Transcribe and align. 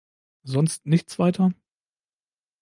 Sonst 0.41 0.87
nichts 0.87 1.19
weiter? 1.19 1.53